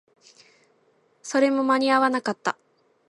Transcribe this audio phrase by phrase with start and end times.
[1.21, 2.57] それも間に合わなかった